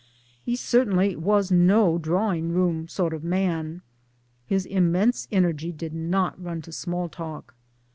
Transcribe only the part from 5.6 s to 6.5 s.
did not